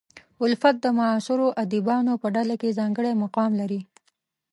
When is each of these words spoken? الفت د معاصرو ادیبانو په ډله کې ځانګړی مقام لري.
الفت 0.47 0.75
د 0.83 0.85
معاصرو 0.97 1.47
ادیبانو 1.63 2.13
په 2.21 2.27
ډله 2.35 2.55
کې 2.61 2.75
ځانګړی 2.79 3.11
مقام 3.23 3.51
لري. 3.61 3.81